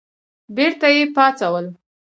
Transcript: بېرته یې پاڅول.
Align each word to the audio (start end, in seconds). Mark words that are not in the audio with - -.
بېرته 0.55 0.87
یې 0.95 1.03
پاڅول. 1.15 1.65